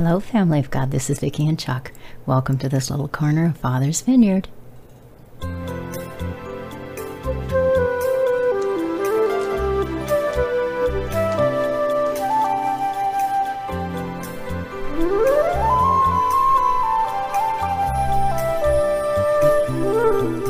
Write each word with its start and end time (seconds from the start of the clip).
Hello, 0.00 0.20
family 0.20 0.60
of 0.60 0.70
God. 0.70 0.92
This 0.92 1.10
is 1.10 1.18
Vicki 1.18 1.48
and 1.48 1.58
Chuck. 1.58 1.90
Welcome 2.24 2.56
to 2.58 2.68
this 2.68 2.88
little 2.88 3.08
corner 3.08 3.46
of 3.46 3.58
Father's 3.58 4.00
Vineyard. 4.00 4.46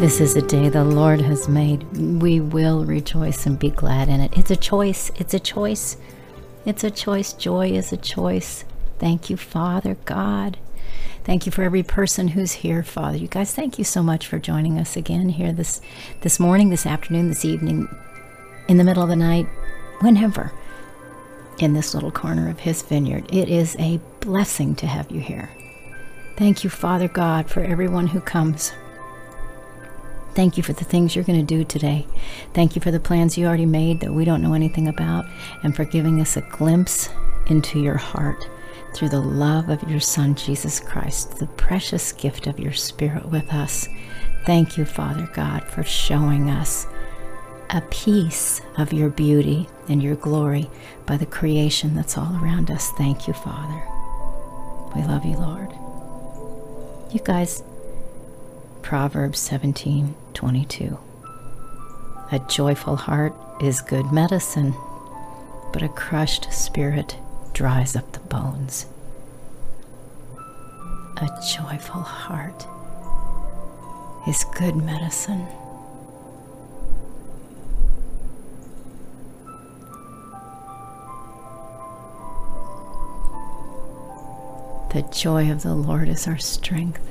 This 0.00 0.20
is 0.20 0.36
a 0.36 0.42
day 0.42 0.68
the 0.68 0.84
Lord 0.84 1.22
has 1.22 1.48
made. 1.48 1.82
We 2.20 2.40
will 2.40 2.84
rejoice 2.84 3.46
and 3.46 3.58
be 3.58 3.70
glad 3.70 4.10
in 4.10 4.20
it. 4.20 4.36
It's 4.36 4.50
a 4.50 4.56
choice. 4.56 5.10
It's 5.16 5.32
a 5.32 5.40
choice. 5.40 5.96
It's 6.66 6.84
a 6.84 6.90
choice. 6.90 7.32
Joy 7.32 7.70
is 7.70 7.90
a 7.94 7.96
choice. 7.96 8.66
Thank 9.00 9.30
you, 9.30 9.38
Father 9.38 9.96
God. 10.04 10.58
Thank 11.24 11.46
you 11.46 11.52
for 11.52 11.62
every 11.62 11.82
person 11.82 12.28
who's 12.28 12.52
here, 12.52 12.82
Father. 12.82 13.16
You 13.16 13.28
guys, 13.28 13.54
thank 13.54 13.78
you 13.78 13.84
so 13.84 14.02
much 14.02 14.26
for 14.26 14.38
joining 14.38 14.78
us 14.78 14.94
again 14.94 15.30
here 15.30 15.52
this 15.54 15.80
this 16.20 16.38
morning, 16.38 16.68
this 16.68 16.84
afternoon, 16.84 17.28
this 17.28 17.44
evening, 17.44 17.88
in 18.68 18.76
the 18.76 18.84
middle 18.84 19.02
of 19.02 19.08
the 19.08 19.16
night, 19.16 19.46
whenever, 20.00 20.52
in 21.58 21.72
this 21.72 21.94
little 21.94 22.10
corner 22.10 22.50
of 22.50 22.60
His 22.60 22.82
vineyard. 22.82 23.24
It 23.32 23.48
is 23.48 23.74
a 23.78 24.00
blessing 24.20 24.74
to 24.76 24.86
have 24.86 25.10
you 25.10 25.20
here. 25.20 25.48
Thank 26.36 26.62
you, 26.62 26.68
Father 26.68 27.08
God, 27.08 27.48
for 27.48 27.60
everyone 27.60 28.08
who 28.08 28.20
comes. 28.20 28.74
Thank 30.34 30.58
you 30.58 30.62
for 30.62 30.74
the 30.74 30.84
things 30.84 31.16
you're 31.16 31.24
going 31.24 31.40
to 31.40 31.54
do 31.54 31.64
today. 31.64 32.06
Thank 32.52 32.76
you 32.76 32.82
for 32.82 32.90
the 32.90 33.00
plans 33.00 33.38
you 33.38 33.46
already 33.46 33.66
made 33.66 34.00
that 34.00 34.12
we 34.12 34.26
don't 34.26 34.42
know 34.42 34.52
anything 34.52 34.88
about, 34.88 35.24
and 35.62 35.74
for 35.74 35.86
giving 35.86 36.20
us 36.20 36.36
a 36.36 36.42
glimpse 36.42 37.08
into 37.46 37.80
your 37.80 37.96
heart 37.96 38.46
through 38.94 39.10
the 39.10 39.20
love 39.20 39.68
of 39.68 39.88
your 39.88 40.00
Son, 40.00 40.34
Jesus 40.34 40.80
Christ, 40.80 41.38
the 41.38 41.46
precious 41.46 42.12
gift 42.12 42.46
of 42.46 42.58
your 42.58 42.72
Spirit 42.72 43.26
with 43.26 43.52
us. 43.52 43.88
Thank 44.46 44.76
you, 44.76 44.84
Father 44.84 45.28
God, 45.32 45.64
for 45.64 45.82
showing 45.82 46.50
us 46.50 46.86
a 47.70 47.80
piece 47.82 48.60
of 48.76 48.92
your 48.92 49.10
beauty 49.10 49.68
and 49.88 50.02
your 50.02 50.16
glory 50.16 50.68
by 51.06 51.16
the 51.16 51.26
creation 51.26 51.94
that's 51.94 52.18
all 52.18 52.36
around 52.42 52.70
us. 52.70 52.90
Thank 52.92 53.28
you, 53.28 53.34
Father. 53.34 53.82
We 54.94 55.02
love 55.02 55.24
you, 55.24 55.36
Lord. 55.36 55.70
You 57.12 57.20
guys, 57.20 57.62
Proverbs 58.82 59.38
17 59.38 60.14
22. 60.34 60.98
A 62.32 62.38
joyful 62.48 62.96
heart 62.96 63.34
is 63.60 63.80
good 63.80 64.12
medicine, 64.12 64.74
but 65.72 65.82
a 65.82 65.88
crushed 65.88 66.52
spirit 66.52 67.16
dries 67.52 67.96
up 67.96 68.12
the 68.12 68.20
bones. 68.20 68.86
A 71.16 71.28
joyful 71.54 72.00
heart 72.00 72.66
is 74.26 74.44
good 74.56 74.76
medicine. 74.76 75.46
The 84.92 85.02
joy 85.12 85.50
of 85.52 85.62
the 85.62 85.74
Lord 85.74 86.08
is 86.08 86.26
our 86.26 86.38
strength. 86.38 87.06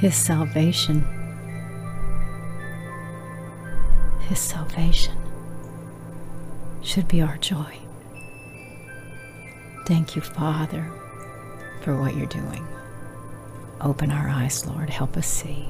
His 0.00 0.16
salvation. 0.16 1.04
His 4.28 4.38
salvation 4.38 5.21
should 6.82 7.08
be 7.08 7.22
our 7.22 7.36
joy. 7.38 7.78
Thank 9.86 10.14
you, 10.16 10.22
Father, 10.22 10.90
for 11.82 12.00
what 12.00 12.16
you're 12.16 12.26
doing. 12.26 12.66
Open 13.80 14.10
our 14.10 14.28
eyes, 14.28 14.66
Lord. 14.66 14.90
Help 14.90 15.16
us 15.16 15.26
see. 15.26 15.68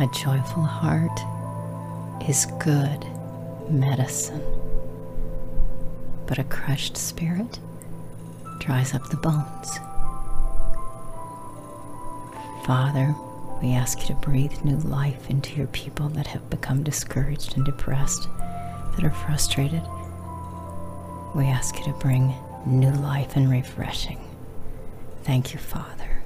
A 0.00 0.06
joyful 0.12 0.62
heart 0.62 1.20
is 2.28 2.46
good 2.60 3.04
medicine, 3.68 4.40
but 6.24 6.38
a 6.38 6.44
crushed 6.44 6.96
spirit 6.96 7.58
dries 8.60 8.94
up 8.94 9.08
the 9.10 9.16
bones. 9.16 9.78
Father, 12.64 13.12
we 13.60 13.72
ask 13.72 14.00
you 14.02 14.06
to 14.14 14.14
breathe 14.14 14.62
new 14.62 14.76
life 14.76 15.28
into 15.30 15.56
your 15.56 15.66
people 15.66 16.08
that 16.10 16.28
have 16.28 16.48
become 16.48 16.84
discouraged 16.84 17.56
and 17.56 17.64
depressed, 17.64 18.28
that 18.94 19.02
are 19.02 19.10
frustrated. 19.10 19.82
We 21.34 21.46
ask 21.46 21.76
you 21.76 21.84
to 21.86 21.98
bring 21.98 22.32
new 22.64 22.92
life 22.92 23.34
and 23.34 23.50
refreshing. 23.50 24.20
Thank 25.24 25.52
you, 25.52 25.58
Father. 25.58 26.17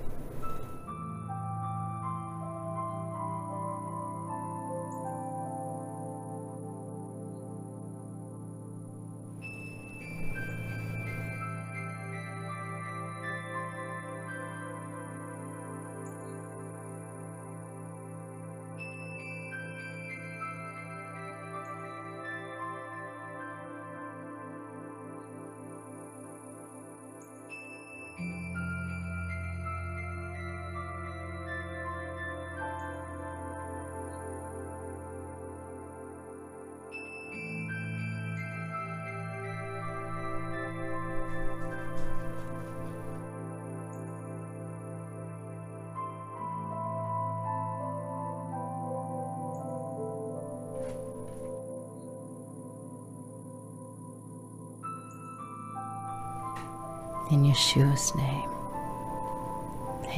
In 57.32 57.44
Yeshua's 57.44 58.14
name. 58.14 58.50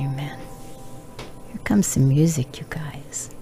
Amen. 0.01 0.37
Here 1.47 1.61
comes 1.63 1.87
some 1.87 2.09
music, 2.09 2.59
you 2.59 2.67
guys. 2.69 3.34